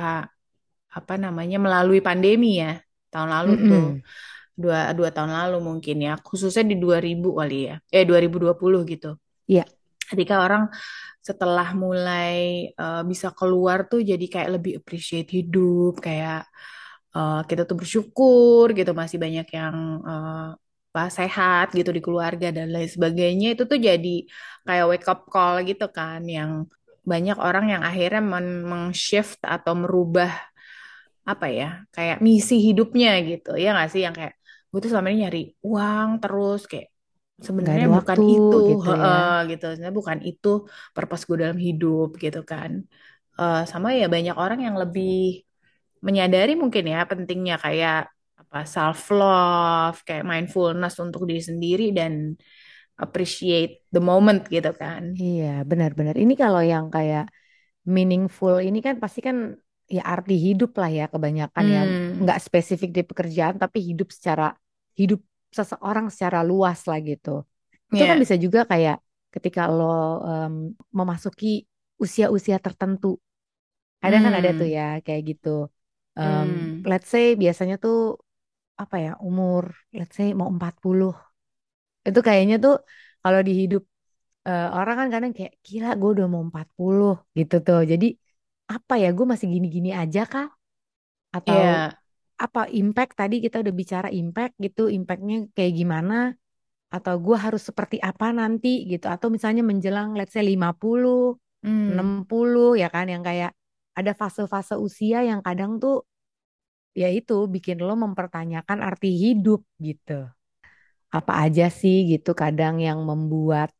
apa 0.92 1.14
namanya 1.16 1.56
melalui 1.56 2.04
pandemi 2.04 2.60
ya 2.60 2.76
tahun 3.08 3.30
lalu 3.32 3.52
tuh 3.64 3.84
Mm-mm. 3.96 4.04
dua 4.52 4.92
dua 4.92 5.08
tahun 5.08 5.32
lalu 5.32 5.56
mungkin 5.64 5.96
ya 6.04 6.12
khususnya 6.20 6.64
di 6.68 6.76
2000 6.76 7.32
kali 7.40 7.72
ya 7.72 7.74
eh 7.88 8.04
2020 8.04 8.84
gitu 8.84 9.16
Iya. 9.48 9.64
ketika 10.12 10.44
orang 10.44 10.68
setelah 11.28 11.68
mulai 11.84 12.34
eh, 12.80 13.02
bisa 13.10 13.28
keluar 13.38 13.78
tuh 13.90 14.00
jadi 14.10 14.24
kayak 14.34 14.50
lebih 14.58 14.72
appreciate 14.80 15.28
hidup 15.36 15.92
kayak 16.06 16.38
eh, 17.16 17.36
kita 17.48 17.62
tuh 17.68 17.76
bersyukur 17.80 18.66
gitu 18.78 18.90
masih 19.00 19.18
banyak 19.24 19.46
yang 19.58 19.76
eh, 20.08 20.44
apa, 20.92 21.02
sehat 21.18 21.66
gitu 21.78 21.90
di 21.96 22.02
keluarga 22.06 22.46
dan 22.56 22.66
lain 22.74 22.90
sebagainya. 22.94 23.46
Itu 23.56 23.64
tuh 23.70 23.78
jadi 23.88 24.08
kayak 24.66 24.84
wake 24.90 25.06
up 25.12 25.20
call 25.32 25.54
gitu 25.68 25.84
kan 25.96 26.20
yang 26.36 26.50
banyak 27.10 27.36
orang 27.46 27.64
yang 27.72 27.82
akhirnya 27.88 28.20
men- 28.32 28.64
meng-shift 28.70 29.38
atau 29.54 29.72
merubah 29.82 30.30
apa 31.30 31.46
ya 31.58 31.66
kayak 31.94 32.16
misi 32.26 32.54
hidupnya 32.68 33.08
gitu. 33.28 33.48
Ya 33.62 33.66
nggak 33.74 33.88
sih? 33.92 34.00
Yang 34.06 34.14
kayak 34.18 34.34
gue 34.70 34.78
tuh 34.82 34.90
selama 34.92 35.08
ini 35.12 35.18
nyari 35.24 35.40
uang 35.66 36.08
terus 36.22 36.60
kayak 36.70 36.88
sebenarnya 37.46 37.86
bukan 37.96 38.20
waktu 38.20 38.20
itu 38.34 38.54
gitu 38.70 38.88
ya. 39.04 39.08
heeh, 39.08 39.22
gitu 39.50 39.64
sebenarnya 39.72 39.96
bukan 40.02 40.18
itu 40.28 40.48
purpose 40.94 41.22
gue 41.28 41.36
dalam 41.44 41.58
hidup 41.68 42.06
gitu 42.24 42.40
kan 42.52 42.72
Eh, 43.40 43.58
sama 43.72 43.88
ya 44.00 44.04
banyak 44.14 44.36
orang 44.42 44.60
yang 44.66 44.76
lebih 44.82 45.08
menyadari 46.06 46.52
mungkin 46.62 46.84
ya 46.92 46.98
pentingnya 47.10 47.54
kayak 47.64 47.96
apa 48.40 48.58
self 48.74 49.00
love 49.18 49.96
kayak 50.06 50.24
mindfulness 50.30 50.94
untuk 51.04 51.22
diri 51.28 51.42
sendiri 51.50 51.84
dan 51.98 52.12
appreciate 53.04 53.72
the 53.94 54.00
moment 54.10 54.40
gitu 54.54 54.70
kan 54.82 55.04
Iya, 55.20 55.44
benar-benar. 55.70 56.14
Ini 56.22 56.34
kalau 56.42 56.62
yang 56.72 56.86
kayak 56.94 57.22
meaningful 57.94 58.56
ini 58.66 58.78
kan 58.86 58.96
pasti 59.02 59.20
kan 59.28 59.36
ya 59.96 60.02
arti 60.14 60.34
hidup 60.46 60.70
lah 60.80 60.90
ya 60.98 61.04
kebanyakan 61.14 61.66
ya. 61.74 61.80
hmm 61.80 62.22
Nggak 62.22 62.38
spesifik 62.46 62.90
di 62.96 63.02
pekerjaan 63.10 63.56
tapi 63.62 63.78
hidup 63.90 64.08
secara 64.16 64.44
hidup 65.00 65.20
seseorang 65.58 66.06
secara 66.14 66.38
luas 66.50 66.78
lah 66.90 66.98
gitu. 67.08 67.30
Itu 67.92 68.02
kan 68.08 68.16
ya 68.16 68.22
bisa 68.22 68.36
juga 68.44 68.60
kayak 68.70 68.96
ketika 69.34 69.60
lo 69.76 69.84
em, 70.30 70.54
memasuki 70.98 71.46
usia-usia 72.04 72.56
tertentu. 72.64 73.06
Kadang 74.02 74.22
kan 74.26 74.34
ada 74.38 74.50
tuh 74.58 74.66
hmm 74.66 74.76
ya 74.76 74.82
kayak 75.06 75.22
gitu. 75.30 75.48
Em, 76.18 76.50
hmm 76.52 76.88
let's 76.90 77.08
say 77.12 77.24
biasanya 77.42 77.74
tuh 77.84 77.96
apa 78.82 78.96
ya 79.04 79.10
umur 79.28 79.64
let's 79.98 80.14
say 80.18 80.28
mau 80.38 80.48
40. 80.54 81.06
Itu 82.08 82.20
kayaknya 82.28 82.54
tuh 82.64 82.74
kalau 83.22 83.40
di 83.48 83.52
hidup 83.62 83.82
eh, 84.48 84.62
orang 84.78 84.96
kan 85.00 85.08
kadang 85.14 85.32
kayak 85.38 85.52
gila 85.66 85.88
gue 86.00 86.08
udah 86.14 86.26
mau 86.32 86.42
40 86.48 87.10
gitu 87.38 87.54
tuh. 87.66 87.78
Jadi 87.92 88.06
apa 88.74 88.94
ya 89.02 89.08
gue 89.16 89.26
masih 89.32 89.48
gini-gini 89.54 89.90
aja 90.02 90.20
kah? 90.32 90.46
Atau 91.36 91.60
ya 91.62 92.01
apa 92.38 92.68
impact 92.70 93.12
tadi 93.20 93.36
kita 93.44 93.62
udah 93.62 93.74
bicara 93.74 94.08
impact 94.12 94.54
gitu, 94.64 94.88
impactnya 94.92 95.48
kayak 95.56 95.72
gimana? 95.80 96.14
Atau 96.92 97.18
gue 97.24 97.36
harus 97.36 97.62
seperti 97.68 97.98
apa 98.02 98.30
nanti 98.34 98.84
gitu? 98.90 99.06
Atau 99.10 99.28
misalnya 99.34 99.62
menjelang 99.66 100.14
let's 100.18 100.34
say 100.36 100.44
50, 100.44 101.36
hmm 101.62 102.22
60 102.22 102.78
ya 102.80 102.88
kan 102.94 103.06
yang 103.10 103.22
kayak 103.26 103.52
ada 103.98 104.12
fase-fase 104.16 104.74
usia 104.80 105.20
yang 105.26 105.40
kadang 105.44 105.78
tuh 105.82 106.04
ya 106.96 107.08
itu 107.12 107.34
bikin 107.54 107.78
lo 107.86 107.94
mempertanyakan 108.04 108.78
arti 108.84 109.08
hidup 109.16 109.60
gitu. 109.80 110.28
Apa 111.12 111.32
aja 111.44 111.68
sih 111.68 111.96
gitu 112.10 112.32
kadang 112.42 112.80
yang 112.80 112.98
membuat 113.04 113.70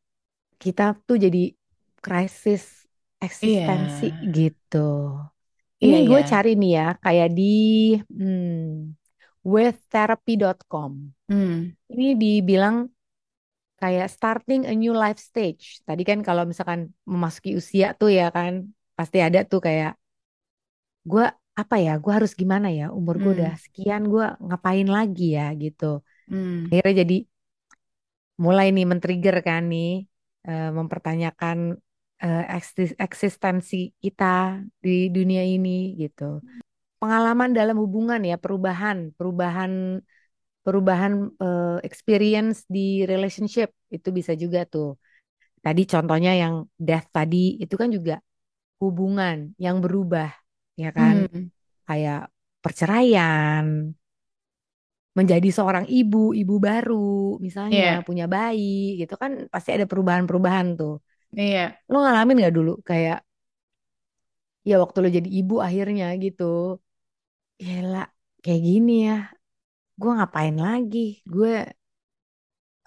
kita 0.61 0.95
tuh 1.07 1.17
jadi 1.25 1.53
krisis 2.03 2.63
iya 3.45 3.67
eksistensi 3.67 4.05
gitu. 4.35 4.77
Ini 5.83 5.95
iya 5.95 5.99
gue 6.07 6.19
iya 6.19 6.25
cari 6.31 6.49
nih 6.59 6.71
ya, 6.77 6.83
kayak 7.03 7.27
di 7.37 7.43
hmm, 8.17 8.95
withtherapy.com. 9.51 10.93
hmm 11.29 11.75
Ini 11.93 12.07
dibilang 12.21 12.75
kayak 13.81 14.07
starting 14.15 14.61
a 14.71 14.73
new 14.81 14.93
life 15.03 15.19
stage. 15.29 15.63
Tadi 15.87 16.01
kan 16.09 16.19
kalau 16.27 16.43
misalkan 16.49 16.81
memasuki 17.13 17.51
usia 17.59 17.87
tuh 17.99 18.09
ya 18.19 18.25
kan, 18.35 18.53
pasti 18.97 19.17
ada 19.27 19.39
tuh 19.51 19.59
kayak 19.67 19.91
gue 21.11 21.23
apa 21.61 21.75
ya, 21.85 21.91
gue 22.03 22.11
harus 22.17 22.31
gimana 22.41 22.67
ya, 22.79 22.83
umur 22.97 23.15
gue 23.21 23.31
udah 23.37 23.51
hmm 23.51 23.63
sekian, 23.63 24.01
gue 24.11 24.23
ngapain 24.45 24.87
lagi 24.97 25.23
ya 25.37 25.43
gitu. 25.63 25.83
hmm 26.29 26.73
Akhirnya 26.73 26.93
jadi 27.03 27.15
mulai 28.43 28.65
nih 28.75 28.85
men-trigger 28.89 29.35
kan 29.47 29.61
nih 29.71 29.87
eh, 30.47 30.63
mempertanyakan 30.77 31.57
eh, 32.21 32.41
eksis- 32.57 32.97
eksistensi 33.05 33.75
kita 34.03 34.25
di 34.83 34.89
dunia 35.15 35.41
ini 35.55 35.69
gitu. 36.01 36.23
Pengalaman 37.01 37.51
dalam 37.59 37.77
hubungan 37.83 38.21
ya, 38.29 38.35
perubahan, 38.43 38.97
perubahan, 39.17 39.71
perubahan 40.65 41.13
eh, 41.43 41.77
experience 41.87 42.57
di 42.75 43.03
relationship 43.11 43.69
itu 43.95 44.09
bisa 44.17 44.33
juga 44.43 44.59
tuh. 44.73 44.87
Tadi 45.65 45.81
contohnya 45.93 46.31
yang 46.43 46.55
death 46.87 47.07
tadi 47.15 47.37
itu 47.63 47.75
kan 47.81 47.89
juga 47.97 48.13
hubungan 48.83 49.37
yang 49.65 49.77
berubah, 49.83 50.29
ya 50.81 50.89
kan? 50.97 51.17
hmm 51.23 51.51
Kayak 51.87 52.31
perceraian, 52.63 53.65
menjadi 55.17 55.47
seorang 55.57 55.85
ibu, 55.97 56.17
ibu 56.41 56.53
baru, 56.67 56.93
misalnya 57.45 57.81
iya 57.81 58.03
punya 58.07 58.25
bayi, 58.35 58.63
gitu 58.99 59.13
kan 59.21 59.31
pasti 59.53 59.69
ada 59.75 59.85
perubahan-perubahan 59.89 60.67
tuh. 60.79 60.91
Iya. 61.37 61.77
Lo 61.91 61.97
ngalamin 62.03 62.41
gak 62.45 62.53
dulu 62.57 62.71
kayak 62.89 63.17
ya 64.69 64.73
waktu 64.83 64.97
lo 65.03 65.07
jadi 65.17 65.29
ibu 65.39 65.55
akhirnya 65.67 66.05
gitu, 66.23 66.43
ya 67.65 67.73
lah 67.91 68.05
kayak 68.43 68.61
gini 68.69 68.91
ya, 69.07 69.13
gue 70.01 70.11
ngapain 70.17 70.57
lagi, 70.65 70.99
gue 71.33 71.51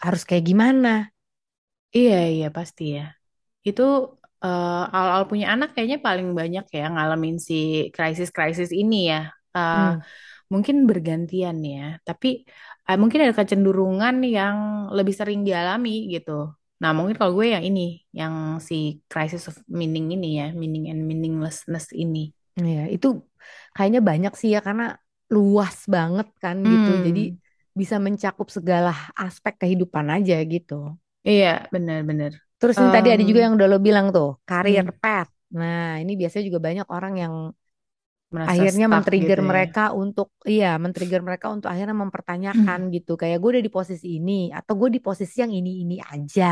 harus 0.05 0.23
kayak 0.29 0.45
gimana? 0.49 1.13
iya 1.97 2.15
iya 2.35 2.47
pasti 2.57 2.83
ya. 2.97 3.03
Itu 3.69 3.83
eh, 4.45 4.69
awal-awal 4.97 5.25
punya 5.33 5.47
anak 5.55 5.69
kayaknya 5.75 5.99
paling 6.09 6.29
banyak 6.41 6.65
ya 6.79 6.83
ngalamin 6.95 7.37
si 7.49 7.55
krisis-krisis 7.95 8.71
ini 8.81 8.97
ya. 9.13 9.19
Eh, 9.57 9.83
Hmm, 9.83 10.01
mungkin 10.53 10.77
bergantian 10.91 11.57
ya 11.75 11.81
tapi 12.09 12.29
eh, 12.89 12.97
mungkin 13.03 13.21
ada 13.25 13.35
kecenderungan 13.41 14.17
yang 14.37 14.57
lebih 14.97 15.15
sering 15.21 15.41
dialami 15.49 15.91
gitu 16.15 16.31
nah 16.83 16.91
mungkin 16.97 17.17
kalau 17.21 17.33
gue 17.39 17.47
yang 17.55 17.65
ini 17.69 17.81
yang 18.13 18.35
si 18.69 18.75
crisis 19.11 19.49
of 19.51 19.57
meaning 19.79 20.07
ini 20.15 20.27
ya 20.41 20.47
meaning 20.61 20.85
and 20.93 21.01
meaninglessness 21.09 21.87
ini. 22.03 22.19
Ya 22.57 22.81
itu 22.95 23.07
kayaknya 23.77 24.01
banyak 24.11 24.33
sih 24.41 24.49
ya 24.55 24.61
karena 24.67 24.85
luas 25.35 25.77
banget 25.95 26.27
kan 26.43 26.57
gitu, 26.73 26.91
jadi 27.07 27.21
hmm 27.21 27.39
bisa 27.81 27.97
mencakup 28.01 28.49
segala 28.57 28.89
aspek 29.25 29.53
kehidupan 29.61 30.07
aja 30.17 30.35
gitu. 30.53 30.97
iya 31.29 31.49
benar-benar 31.75 32.33
Terus 32.61 32.77
ini 32.81 32.89
tadi 32.97 33.09
ada 33.13 33.25
juga 33.29 33.41
yang 33.45 33.55
udah 33.59 33.69
lo 33.73 33.79
bilang 33.87 34.07
tuh, 34.17 34.29
career 34.49 34.87
hmm, 34.87 34.99
path. 35.03 35.29
Nah, 35.59 36.01
ini 36.03 36.13
biasanya 36.21 36.45
juga 36.49 36.61
banyak 36.69 36.87
orang 36.97 37.15
yang 37.23 37.35
merasa 38.37 38.63
akhirnya 38.63 38.87
men-trigger 38.93 39.15
gitu 39.23 39.41
ya 39.51 39.51
mereka 39.51 39.81
untuk, 40.03 40.29
iya, 40.53 40.67
men-trigger 40.83 41.21
mereka 41.29 41.47
untuk 41.55 41.69
akhirnya 41.73 41.97
mempertanyakan 42.05 42.81
gitu. 42.95 43.11
Kayak 43.21 43.37
gue 43.43 43.51
udah 43.55 43.65
di 43.69 43.73
posisi 43.79 44.07
ini, 44.19 44.33
atau 44.59 44.73
gue 44.81 44.89
di 44.97 45.01
posisi 45.07 45.35
yang 45.43 45.53
ini-ini 45.61 45.97
aja. 46.15 46.45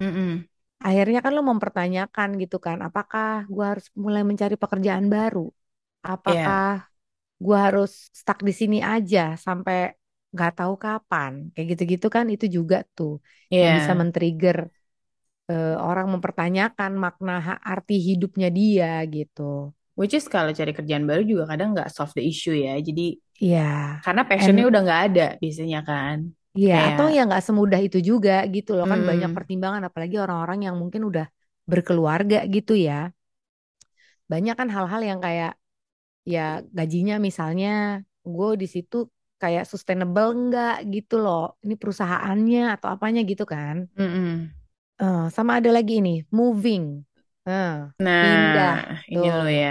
Mm-mm. 0.00 0.48
Akhirnya 0.86 1.18
kan 1.24 1.32
lo 1.36 1.42
mempertanyakan 1.50 2.28
gitu 2.42 2.56
kan, 2.66 2.78
apakah 2.86 3.26
gue 3.54 3.64
harus 3.70 3.86
mulai 4.04 4.22
mencari 4.30 4.54
pekerjaan 4.62 5.06
baru? 5.14 5.40
Iya 6.26 6.44
Apakah 6.44 6.88
gue 7.44 7.56
harus 7.66 7.90
stuck 8.20 8.38
di 8.48 8.52
sini 8.60 8.78
aja 8.92 9.20
sampai 9.46 9.76
nggak 10.34 10.52
tahu 10.58 10.74
kapan 10.84 11.32
kayak 11.54 11.66
gitu-gitu 11.72 12.06
kan 12.16 12.26
itu 12.34 12.46
juga 12.56 12.76
tuh 12.96 13.12
yang 13.60 13.70
bisa 13.78 13.92
Iya. 13.92 14.00
men-trigger 14.00 14.58
eh, 15.50 15.70
orang 15.88 16.06
mempertanyakan 16.14 16.92
makna 17.04 17.32
arti 17.72 17.94
hidupnya 18.08 18.48
dia 18.58 18.86
gitu 19.14 19.42
Which 20.00 20.14
is 20.18 20.24
kalau 20.34 20.50
cari 20.58 20.72
kerjaan 20.78 21.04
baru 21.10 21.22
juga 21.30 21.44
kadang 21.52 21.68
nggak 21.76 21.88
solve 21.96 22.12
the 22.16 22.24
issue 22.32 22.54
ya. 22.66 22.72
Jadi 22.88 23.02
Iya 23.42 23.60
karena 24.04 24.22
and 24.38 24.56
passionnya 24.56 24.64
udah 24.70 24.80
nggak 24.86 25.02
ada 25.12 25.22
biasanya 25.42 25.78
kan. 25.88 26.18
Iya, 26.58 26.74
atau 26.88 27.04
Kayak, 27.04 27.14
ya 27.14 27.20
nggak 27.26 27.42
semudah 27.46 27.80
itu 27.86 27.98
juga 28.10 28.30
gitu 28.54 28.70
loh 28.78 28.86
kan 28.92 29.00
banyak 29.08 29.30
mm, 29.30 29.36
pertimbangan 29.36 29.82
apalagi 29.88 30.16
orang-orang 30.24 30.58
yang 30.66 30.74
mungkin 30.82 31.02
udah 31.10 31.24
berkeluarga 31.70 32.36
gitu 32.54 32.72
ya. 32.86 32.92
Banyak 34.30 34.54
kan 34.60 34.68
hal-hal 34.74 35.02
yang 35.10 35.20
kayak 35.26 35.50
ya 36.34 36.40
gajinya 36.78 37.14
misalnya 37.28 37.68
gue 38.34 38.48
di 38.62 38.66
situ 38.74 38.96
kayak 39.42 39.64
sustainable 39.72 40.28
enggak 40.36 40.72
gitu 40.94 41.14
loh. 41.24 41.40
Ini 41.64 41.74
perusahaannya 41.80 42.60
atau 42.76 42.88
apanya 42.94 43.20
gitu 43.30 43.44
kan. 43.54 43.76
mm-mm. 43.98 44.50
Eh, 45.00 45.26
sama 45.36 45.52
ada 45.58 45.70
lagi 45.76 45.92
ini, 46.00 46.14
moving. 46.38 46.84
Eh, 47.50 47.70
pindah 48.20 48.72
Nah, 48.78 49.02
ini 49.14 49.26
tuh. 49.36 49.48
ya, 49.58 49.70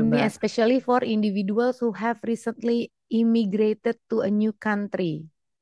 Ini 0.00 0.18
coba. 0.18 0.18
especially 0.30 0.78
for 0.88 1.00
individuals 1.16 1.76
who 1.82 1.90
have 2.02 2.18
recently 2.32 2.78
immigrated 3.20 3.96
to 4.10 4.16
a 4.28 4.30
new 4.40 4.52
country. 4.66 5.12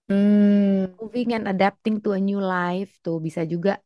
Hmm, 0.09 0.99
Moving 0.99 1.31
and 1.35 1.47
adapting 1.47 2.03
to 2.03 2.11
a 2.19 2.21
new 2.29 2.43
life 2.43 2.91
tuh 3.07 3.23
bisa 3.27 3.43
juga 3.47 3.79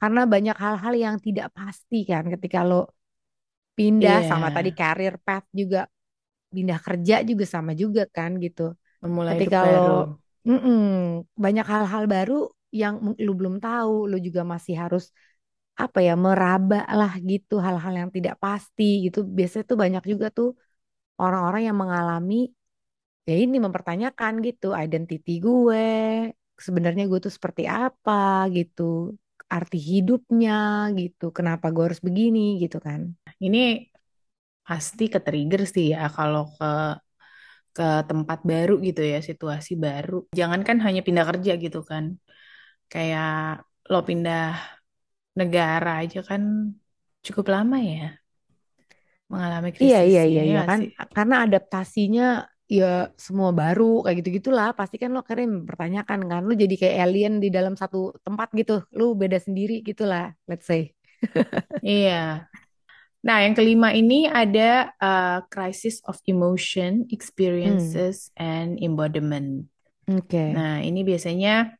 karena 0.00 0.22
banyak 0.34 0.56
hal-hal 0.64 0.94
yang 1.04 1.16
tidak 1.26 1.48
pasti 1.58 1.96
kan 2.10 2.24
ketika 2.34 2.60
lo 2.68 2.90
pindah 3.78 4.20
sama 4.30 4.48
tadi 4.54 4.70
career 4.80 5.14
path 5.26 5.46
juga 5.60 5.88
pindah 6.54 6.78
kerja 6.86 7.14
juga 7.30 7.44
sama 7.54 7.72
juga 7.82 8.02
kan 8.16 8.30
gitu. 8.44 8.62
memulai 9.02 9.34
hidup 9.38 9.54
Ketika 9.54 9.58
baru. 9.64 9.90
lo 9.90 10.18
mm-mm, 10.48 10.80
banyak 11.44 11.66
hal-hal 11.72 12.04
baru 12.14 12.34
yang 12.74 12.94
lo 13.26 13.32
belum 13.38 13.56
tahu, 13.64 14.10
lo 14.10 14.16
juga 14.26 14.42
masih 14.52 14.74
harus 14.82 15.04
apa 15.82 15.98
ya 16.06 16.12
meraba 16.24 16.76
lah 16.98 17.12
gitu 17.30 17.54
hal-hal 17.66 17.92
yang 18.00 18.10
tidak 18.16 18.34
pasti 18.44 18.82
gitu. 19.04 19.18
Biasanya 19.38 19.64
tuh 19.70 19.78
banyak 19.84 20.02
juga 20.12 20.26
tuh 20.36 20.48
orang-orang 21.22 21.62
yang 21.68 21.78
mengalami 21.82 22.34
ya 23.28 23.34
ini 23.44 23.56
mempertanyakan 23.66 24.32
gitu 24.46 24.66
identity 24.84 25.30
gue 25.46 25.80
sebenarnya 26.66 27.02
gue 27.10 27.18
tuh 27.26 27.32
seperti 27.38 27.62
apa 27.70 28.12
gitu 28.56 28.82
arti 29.56 29.76
hidupnya 29.90 30.52
gitu 31.00 31.24
kenapa 31.36 31.66
gue 31.74 31.82
harus 31.86 32.00
begini 32.06 32.40
gitu 32.62 32.76
kan 32.86 33.00
Ini 33.44 33.58
pasti 34.66 35.04
ke-trigger 35.12 35.62
sih 35.74 35.86
ya 35.94 36.00
kalau 36.16 36.42
ke 36.56 36.64
ke 37.76 37.82
tempat 38.08 38.38
baru 38.50 38.72
gitu 38.86 39.00
ya, 39.12 39.18
situasi 39.28 39.72
baru. 39.86 40.14
Jangankan 40.38 40.76
hanya 40.86 41.00
pindah 41.06 41.24
kerja 41.30 41.52
gitu 41.64 41.78
kan. 41.90 42.04
Kayak 42.92 43.28
lo 43.90 43.98
pindah 44.08 44.42
negara 45.40 45.88
aja 46.02 46.18
kan 46.28 46.42
cukup 47.26 47.46
lama 47.54 47.76
ya 47.92 48.02
mengalami 49.30 49.70
iya 49.82 49.96
iya 50.10 50.20
krisisnya, 50.22 50.30
iya 50.30 50.40
ya 50.46 50.50
iya 50.50 50.60
nggak 50.60 50.68
kan 50.68 50.78
sih? 50.78 50.90
karena 51.16 51.34
adaptasinya 51.44 52.22
ya 52.76 52.84
semua 53.26 53.50
baru 53.60 53.82
kayak 54.02 54.16
gitu 54.20 54.28
gitulah 54.38 54.66
pasti 54.78 54.96
kan 55.02 55.08
lo 55.14 55.18
akhirnya 55.22 55.46
mempertanyakan 55.56 56.20
kan 56.30 56.40
lu 56.48 56.52
jadi 56.62 56.74
kayak 56.80 56.96
alien 57.04 57.34
di 57.44 57.48
dalam 57.56 57.74
satu 57.80 57.98
tempat 58.26 58.48
gitu 58.60 58.72
lu 58.98 59.04
beda 59.20 59.38
sendiri 59.46 59.72
gitulah 59.88 60.24
let's 60.50 60.66
say 60.70 60.80
Iya. 61.82 62.12
Nah, 63.22 63.38
yang 63.46 63.54
kelima 63.54 63.94
ini 63.94 64.26
ada 64.26 64.90
uh, 64.98 65.38
crisis 65.46 66.02
of 66.10 66.18
emotion, 66.26 67.06
hmm 67.62 68.02
experiences, 68.02 68.34
and 68.34 68.82
embodiment. 68.82 69.70
oke 70.08 70.44
Nah, 70.54 70.82
ini 70.82 71.06
biasanya 71.06 71.78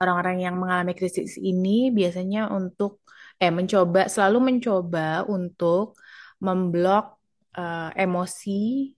orang-orang 0.00 0.36
yang 0.48 0.56
mengalami 0.56 0.96
krisis 0.96 1.36
ini 1.36 1.92
biasanya 1.92 2.48
untuk 2.48 3.04
eh 3.40 3.52
mencoba 3.52 4.08
selalu 4.08 4.38
mencoba 4.52 5.28
untuk 5.28 6.00
memblok 6.40 7.20
uh, 7.56 7.92
emosi 7.92 8.92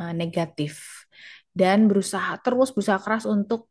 uh, 0.00 0.12
negatif 0.16 1.04
dan 1.52 1.88
berusaha 1.88 2.40
terus 2.40 2.72
berusaha 2.72 3.00
keras 3.04 3.24
untuk 3.28 3.68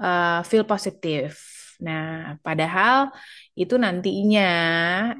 uh, 0.00 0.40
feel 0.48 0.64
positif. 0.64 1.36
Nah, 1.78 2.34
padahal 2.42 3.14
itu 3.54 3.78
nantinya 3.78 4.50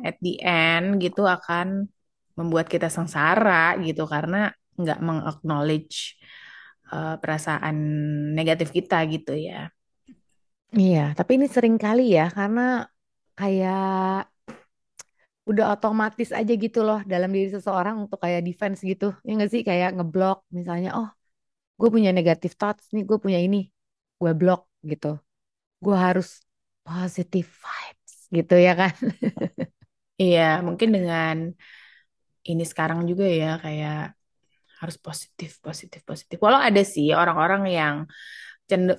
at 0.03 0.17
the 0.25 0.41
end 0.43 0.99
gitu 1.05 1.23
akan 1.23 1.87
membuat 2.35 2.67
kita 2.67 2.91
sengsara 2.91 3.79
gitu 3.87 4.09
karena 4.09 4.51
nggak 4.79 4.99
meng-acknowledge 5.03 6.19
uh, 6.91 7.15
perasaan 7.21 7.77
negatif 8.35 8.71
kita 8.75 9.03
gitu 9.11 9.35
ya. 9.35 9.71
Iya 10.77 10.99
tapi 11.19 11.31
ini 11.37 11.47
sering 11.55 11.77
kali 11.85 12.01
ya 12.17 12.23
karena 12.37 12.61
kayak 13.39 13.77
udah 15.51 15.65
otomatis 15.75 16.29
aja 16.39 16.53
gitu 16.65 16.79
loh 16.87 17.01
dalam 17.13 17.29
diri 17.33 17.49
seseorang 17.57 17.97
untuk 18.05 18.19
kayak 18.25 18.45
defense 18.49 18.79
gitu. 18.85 19.05
Ya 19.25 19.31
nggak 19.37 19.51
sih? 19.55 19.63
Kayak 19.69 19.89
ngeblok 19.97 20.39
misalnya 20.53 20.89
oh 20.99 21.09
gue 21.81 21.89
punya 21.95 22.11
negative 22.17 22.55
thoughts 22.61 22.85
nih 22.95 23.05
gue 23.11 23.19
punya 23.25 23.39
ini 23.47 23.59
gue 24.21 24.33
blok 24.41 24.61
gitu. 24.91 25.07
Gue 25.85 25.97
harus 26.07 26.29
positive 26.87 27.49
vibes 27.65 28.15
gitu 28.37 28.55
ya 28.67 28.73
kan? 28.81 28.95
Iya, 30.23 30.43
mungkin 30.67 30.89
dengan 30.97 31.37
ini 32.49 32.63
sekarang 32.71 33.01
juga 33.11 33.25
ya 33.29 33.47
kayak 33.65 33.97
harus 34.81 34.97
positif, 35.07 35.51
positif, 35.67 36.01
positif. 36.11 36.39
Walau 36.45 36.61
ada 36.69 36.83
sih 36.95 37.07
orang-orang 37.21 37.63
yang 37.79 37.97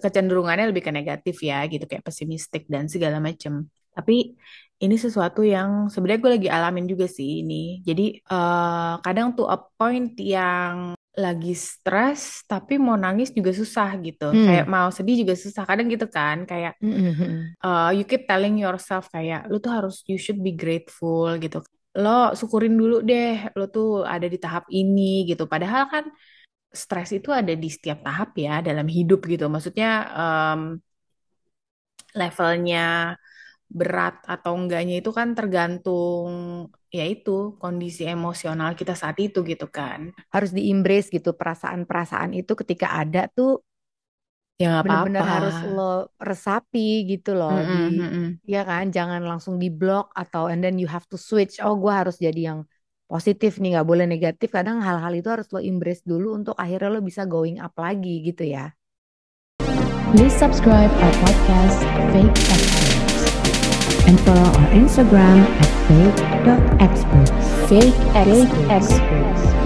kecenderungannya 0.04 0.74
lebih 0.74 0.90
ke 0.90 0.92
negatif 0.92 1.40
ya, 1.46 1.64
gitu 1.70 1.86
kayak 1.86 2.04
pesimistik 2.04 2.66
dan 2.66 2.90
segala 2.90 3.22
macam. 3.22 3.70
Tapi 3.94 4.34
ini 4.80 4.96
sesuatu 4.96 5.44
yang 5.44 5.92
sebenarnya 5.92 6.20
gue 6.24 6.32
lagi 6.40 6.50
alamin 6.50 6.86
juga 6.90 7.06
sih 7.06 7.46
ini. 7.46 7.86
Jadi 7.86 8.20
eh, 8.20 8.94
kadang 9.06 9.38
tuh 9.38 9.46
a 9.46 9.58
point 9.60 10.12
yang 10.18 10.98
lagi 11.20 11.52
stres 11.52 12.48
tapi 12.48 12.80
mau 12.80 12.96
nangis 12.96 13.36
juga 13.36 13.52
susah 13.52 14.00
gitu. 14.00 14.32
Kayak 14.32 14.66
hmm 14.66 14.72
mau 14.72 14.88
sedih 14.88 15.28
juga 15.28 15.36
susah. 15.36 15.68
Kadang 15.68 15.92
gitu 15.92 16.08
kan, 16.08 16.48
kayak 16.48 16.80
uh, 17.60 17.92
you 17.92 18.08
keep 18.08 18.24
telling 18.24 18.56
yourself 18.56 19.12
kayak 19.12 19.50
lu 19.52 19.60
tuh 19.60 19.74
harus 19.74 20.00
you 20.08 20.16
should 20.16 20.40
be 20.40 20.56
grateful 20.56 21.28
gitu. 21.42 21.60
Lo 21.98 22.32
syukurin 22.38 22.78
dulu 22.78 23.04
deh, 23.04 23.52
lo 23.58 23.68
tuh 23.68 24.08
ada 24.08 24.30
di 24.30 24.38
tahap 24.40 24.70
ini 24.72 25.28
gitu. 25.28 25.44
Padahal 25.50 25.92
kan 25.92 26.06
stres 26.74 27.10
itu 27.18 27.30
ada 27.34 27.54
di 27.58 27.68
setiap 27.76 28.00
tahap 28.06 28.30
ya 28.46 28.62
dalam 28.68 28.88
hidup 28.98 29.20
gitu. 29.32 29.46
Maksudnya 29.54 29.88
um, 30.20 30.62
levelnya 32.20 32.80
berat 33.80 34.16
atau 34.34 34.52
enggaknya 34.60 34.94
itu 35.02 35.12
kan 35.20 35.30
tergantung 35.38 36.32
ya 36.98 37.04
itu 37.14 37.32
kondisi 37.62 38.02
emosional 38.16 38.70
kita 38.80 38.94
saat 39.02 39.18
itu 39.26 39.40
gitu 39.52 39.66
kan. 39.78 40.02
harus 40.34 40.52
di-embrace 40.58 41.08
gitu 41.16 41.30
perasaan-perasaan 41.40 42.32
itu 42.42 42.54
ketika 42.62 42.88
ada 43.02 43.22
tuh 43.38 43.50
Ya 44.62 44.70
apa-apa. 44.82 45.26
harus 45.32 45.56
lo 45.74 45.82
resapi 46.30 46.80
gitu 47.12 47.30
loh 47.40 47.54
di 47.76 47.80
Mm-mm, 47.80 47.98
mm-mm. 48.00 48.40
ya 48.54 48.60
kan 48.70 48.84
jangan 48.98 49.22
langsung 49.30 49.56
di 49.64 49.68
block 49.80 50.06
atau 50.22 50.44
and 50.52 50.60
then 50.64 50.76
you 50.82 50.88
have 50.96 51.06
to 51.12 51.18
switch 51.30 51.54
oh 51.66 51.74
gue 51.84 51.94
harus 52.00 52.16
jadi 52.26 52.40
yang 52.50 52.60
positif 53.10 53.58
nih 53.58 53.76
nggak 53.76 53.88
boleh 53.90 54.06
negatif 54.06 54.54
kadang 54.54 54.86
hal-hal 54.86 55.12
itu 55.18 55.28
harus 55.34 55.50
lo 55.50 55.58
embrace 55.58 56.06
dulu 56.06 56.38
untuk 56.38 56.54
akhirnya 56.54 56.94
lo 56.94 57.02
bisa 57.02 57.26
going 57.26 57.58
up 57.58 57.74
lagi 57.76 58.22
gitu 58.22 58.46
ya 58.46 58.78
Please 60.10 60.34
subscribe 60.34 60.90
our 60.90 61.14
podcast, 61.22 61.86
Fake 62.10 62.34
Experts, 62.50 63.30
and 64.10 64.18
follow 64.26 64.42
our 64.42 64.70
Instagram 64.74 65.46
at 65.46 65.70
fake.experts. 65.86 67.70
Fake 67.70 67.94
Experts. 68.74 69.59